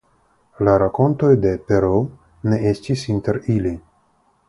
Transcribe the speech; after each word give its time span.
La 0.67 0.73
rakontoj 0.83 1.29
de 1.45 1.53
Perault 1.69 2.27
ne 2.49 2.61
estis 2.73 3.07
inter 3.17 3.43
ili. 3.59 3.79